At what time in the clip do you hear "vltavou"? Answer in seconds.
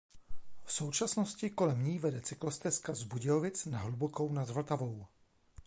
4.49-5.05